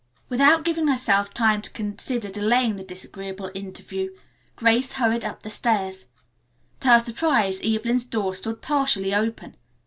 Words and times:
Without 0.29 0.63
giving 0.63 0.87
herself 0.87 1.31
time 1.31 1.61
to 1.61 1.69
consider 1.69 2.27
delaying 2.31 2.75
the 2.75 2.83
disagreeable 2.83 3.51
interview, 3.53 4.09
Grace 4.55 4.93
hurried 4.93 5.23
up 5.23 5.43
the 5.43 5.49
stairs. 5.51 6.07
To 6.79 6.87
her 6.87 6.99
surprise 6.99 7.59
Evelyn's 7.63 8.05
door 8.05 8.33
stood 8.33 8.63
partially 8.63 9.13
open. 9.13 9.57